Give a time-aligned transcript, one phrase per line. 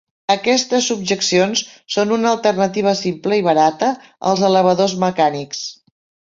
[0.35, 1.61] Aquestes subjeccions
[1.97, 3.93] són una alternativa simple i barata
[4.33, 5.65] als elevadors mecànics.